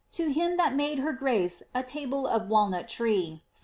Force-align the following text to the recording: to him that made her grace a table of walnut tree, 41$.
to 0.11 0.31
him 0.33 0.57
that 0.57 0.73
made 0.73 0.97
her 0.97 1.13
grace 1.13 1.61
a 1.75 1.83
table 1.83 2.25
of 2.25 2.47
walnut 2.49 2.89
tree, 2.89 3.43
41$. 3.59 3.59